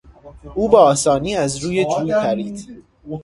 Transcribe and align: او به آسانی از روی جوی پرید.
او 0.55 0.69
به 0.69 0.77
آسانی 0.77 1.35
از 1.35 1.57
روی 1.57 1.85
جوی 1.85 2.13
پرید. 2.13 2.83